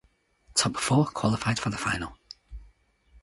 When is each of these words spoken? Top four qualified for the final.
Top 0.55 0.77
four 0.77 1.05
qualified 1.11 1.59
for 1.59 1.69
the 1.69 1.77
final. 1.77 2.17